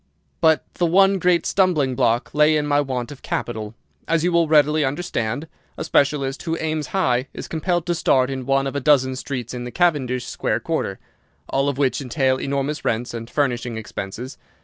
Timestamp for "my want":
2.65-3.11